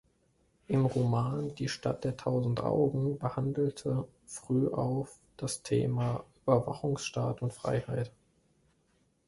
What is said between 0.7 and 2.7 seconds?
Roman "Die Stadt der tausend